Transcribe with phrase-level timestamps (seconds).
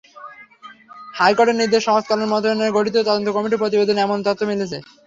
[1.13, 4.77] হাইকোর্টের নির্দেশে সমাজকল্যাণ মন্ত্রণালয়ের গঠিত তদন্ত কমিটির প্রতিবেদনে এমন তথ্য মিলেছে।